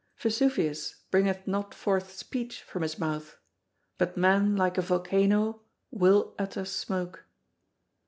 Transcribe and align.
Vesuvius 0.17 0.95
bringeth 1.11 1.45
not 1.47 1.75
forth 1.75 2.11
speech 2.11 2.63
from 2.63 2.81
his 2.81 2.97
mouth, 2.97 3.37
but 3.99 4.17
man, 4.17 4.55
like 4.55 4.79
a 4.79 4.81
volcano, 4.81 5.61
will 5.91 6.33
utter 6.39 6.65
smoke. 6.65 7.27